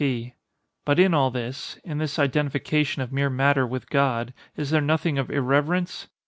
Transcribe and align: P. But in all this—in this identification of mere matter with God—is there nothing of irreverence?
P. 0.03 0.33
But 0.83 0.97
in 0.97 1.13
all 1.13 1.29
this—in 1.29 1.99
this 1.99 2.17
identification 2.17 3.03
of 3.03 3.11
mere 3.13 3.29
matter 3.29 3.67
with 3.67 3.87
God—is 3.91 4.71
there 4.71 4.81
nothing 4.81 5.19
of 5.19 5.29
irreverence? 5.29 6.07